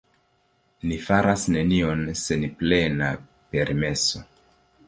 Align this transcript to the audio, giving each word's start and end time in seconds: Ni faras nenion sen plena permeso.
Ni 0.91 0.97
faras 1.07 1.43
nenion 1.57 2.01
sen 2.23 2.47
plena 2.63 3.11
permeso. 3.53 4.27